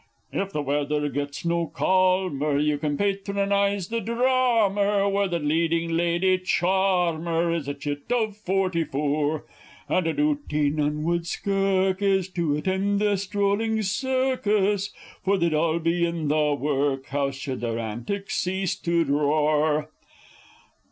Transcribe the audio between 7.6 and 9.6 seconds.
a chit of forty four;